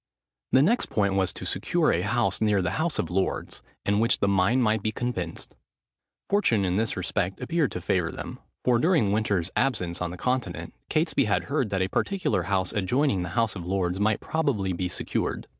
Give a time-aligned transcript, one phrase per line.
[0.51, 4.17] The next point was to secure a house near the House of Lords, in which
[4.19, 5.53] the mine might be commenced.
[6.27, 10.73] Fortune, in this respect, appeared to favour them, for during Winter's absence on the Continent,
[10.89, 14.89] Catesby had heard that a particular house adjoining the House of Lords might probably be
[14.89, 15.45] secured.